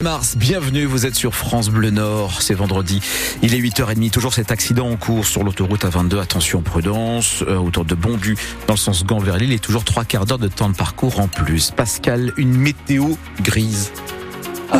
[0.00, 3.00] Mars, bienvenue, vous êtes sur France Bleu Nord, c'est vendredi,
[3.42, 7.84] il est 8h30, toujours cet accident en cours sur l'autoroute A22, attention prudence, euh, autour
[7.84, 8.36] de Bondu,
[8.68, 11.18] dans le sens Gand vers Lille, et toujours trois quarts d'heure de temps de parcours
[11.18, 11.72] en plus.
[11.72, 13.90] Pascal, une météo grise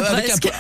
[0.09, 0.51] avec un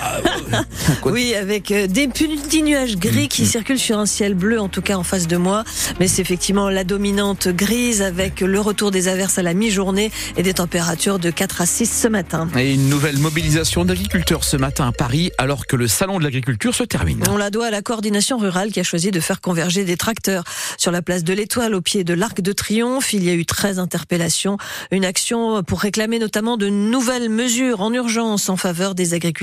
[0.52, 0.64] ah,
[1.04, 3.48] oui, avec euh, des petits nuages gris qui mm, mm.
[3.48, 5.64] circulent sur un ciel bleu, en tout cas en face de moi.
[6.00, 10.42] Mais c'est effectivement la dominante grise avec le retour des averses à la mi-journée et
[10.42, 12.48] des températures de 4 à 6 ce matin.
[12.56, 16.74] Et une nouvelle mobilisation d'agriculteurs ce matin à Paris alors que le salon de l'agriculture
[16.74, 17.22] se termine.
[17.30, 20.44] On la doit à la coordination rurale qui a choisi de faire converger des tracteurs
[20.76, 23.12] sur la place de l'Étoile au pied de l'Arc de Triomphe.
[23.12, 24.58] Il y a eu 13 interpellations,
[24.90, 29.37] une action pour réclamer notamment de nouvelles mesures en urgence en faveur des agriculteurs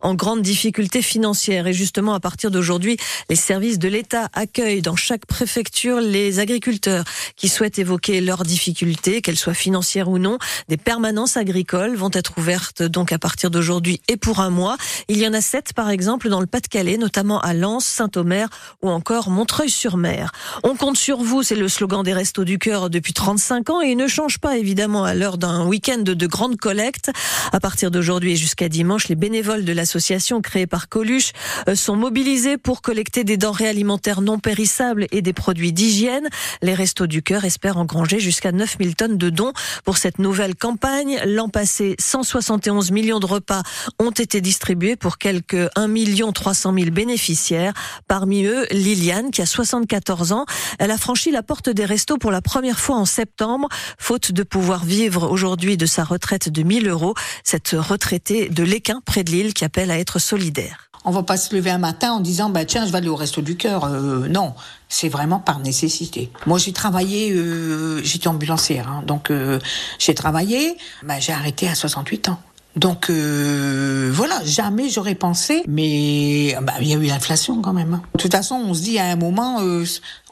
[0.00, 1.66] en grande difficulté financière.
[1.66, 2.96] Et justement, à partir d'aujourd'hui,
[3.28, 7.04] les services de l'État accueillent dans chaque préfecture les agriculteurs
[7.36, 10.38] qui souhaitent évoquer leurs difficultés, qu'elles soient financières ou non.
[10.68, 14.76] Des permanences agricoles vont être ouvertes donc à partir d'aujourd'hui et pour un mois.
[15.08, 18.48] Il y en a sept, par exemple, dans le Pas-de-Calais, notamment à Lens, Saint-Omer
[18.82, 20.32] ou encore Montreuil-sur-Mer.
[20.62, 23.90] On compte sur vous, c'est le slogan des Restos du Cœur depuis 35 ans et
[23.90, 27.10] il ne change pas évidemment à l'heure d'un week-end de grande collecte.
[27.52, 31.32] À partir d'aujourd'hui et jusqu'à dimanche, les bénévoles de l'association créée par Coluche
[31.66, 36.28] euh, sont mobilisés pour collecter des denrées alimentaires non périssables et des produits d'hygiène.
[36.60, 41.22] Les Restos du Cœur espèrent engranger jusqu'à 9000 tonnes de dons pour cette nouvelle campagne.
[41.24, 43.62] L'an passé, 171 millions de repas
[43.98, 45.88] ont été distribués pour quelques 1
[46.34, 47.72] 300 000 bénéficiaires.
[48.06, 50.44] Parmi eux, Liliane, qui a 74 ans.
[50.78, 54.42] Elle a franchi la porte des restos pour la première fois en septembre, faute de
[54.42, 57.14] pouvoir vivre aujourd'hui de sa retraite de 1000 euros.
[57.42, 60.90] Cette retraitée de l'Équin, près de Lille, qui appelle à être solidaire.
[61.04, 63.14] On va pas se lever un matin en disant bah tiens je vais aller au
[63.14, 63.84] resto du cœur.
[63.84, 64.54] Euh, non,
[64.88, 66.32] c'est vraiment par nécessité.
[66.46, 69.60] Moi j'ai travaillé, euh, j'étais ambulancière, hein, donc euh,
[70.00, 72.40] j'ai travaillé, bah, j'ai arrêté à 68 ans.
[72.74, 77.94] Donc voilà, jamais j'aurais pensé, mais bah, il y a eu l'inflation quand même.
[77.94, 78.02] Hein.
[78.16, 79.60] De toute façon, on se dit à un moment,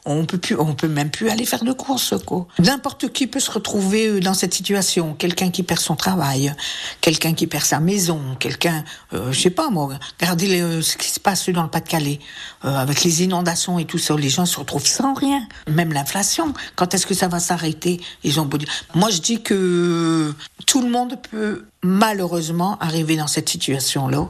[0.05, 2.47] on peut plus, on peut même plus aller faire de courses, quoi.
[2.59, 5.13] N'importe qui peut se retrouver euh, dans cette situation.
[5.13, 6.53] Quelqu'un qui perd son travail,
[7.01, 8.83] quelqu'un qui perd sa maison, quelqu'un,
[9.13, 9.89] euh, je sais pas moi.
[10.19, 12.19] Regardez euh, ce qui se passe dans le Pas-de-Calais
[12.65, 14.15] euh, avec les inondations et tout ça.
[14.15, 15.47] Les gens se retrouvent sans rien.
[15.67, 16.53] Même l'inflation.
[16.75, 18.01] Quand est-ce que ça va s'arrêter?
[18.23, 18.69] Ils ont beau dire.
[18.95, 20.33] Moi, je dis que
[20.65, 24.29] tout le monde peut malheureusement arriver dans cette situation-là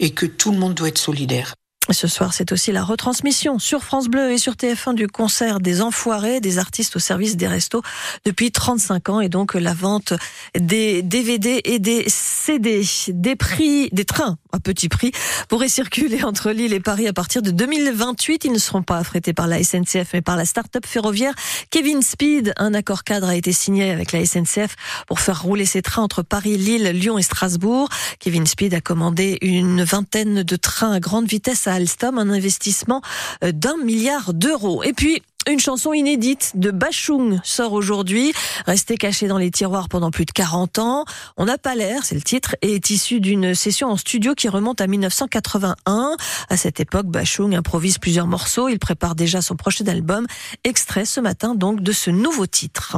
[0.00, 1.54] et que tout le monde doit être solidaire.
[1.90, 5.82] Ce soir, c'est aussi la retransmission sur France Bleu et sur TF1 du concert des
[5.82, 7.82] Enfoirés, des artistes au service des restos
[8.24, 9.20] depuis 35 ans.
[9.20, 10.12] Et donc la vente
[10.58, 12.08] des DVD et des
[12.46, 12.84] CD.
[13.08, 15.10] Des prix, des trains à petit prix
[15.48, 18.44] pourraient circuler entre Lille et Paris à partir de 2028.
[18.44, 21.34] Ils ne seront pas affrétés par la SNCF mais par la start-up ferroviaire
[21.70, 22.52] Kevin Speed.
[22.56, 24.76] Un accord cadre a été signé avec la SNCF
[25.08, 27.88] pour faire rouler ces trains entre Paris, Lille, Lyon et Strasbourg.
[28.20, 33.02] Kevin Speed a commandé une vingtaine de trains à grande vitesse à Alstom, un investissement
[33.42, 34.84] euh, d'un milliard d'euros.
[34.84, 38.32] Et puis, une chanson inédite de Bachung sort aujourd'hui,
[38.66, 41.04] resté caché dans les tiroirs pendant plus de 40 ans.
[41.36, 44.48] On n'a pas l'air, c'est le titre, et est issu d'une session en studio qui
[44.48, 46.16] remonte à 1981.
[46.48, 48.68] À cette époque, Bachung improvise plusieurs morceaux.
[48.68, 50.26] Il prépare déjà son prochain album.
[50.64, 52.96] Extrait ce matin donc de ce nouveau titre.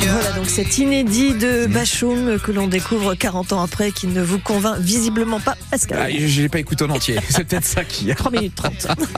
[0.00, 4.38] Voilà donc cet inédit de Bachung que l'on découvre 40 ans après qui ne vous
[4.38, 5.98] convainc visiblement pas Pascal.
[6.00, 7.18] Ah, je l'ai pas écouté en entier.
[7.30, 8.14] C'est peut-être ça qui.
[8.14, 8.88] 3 minutes 30.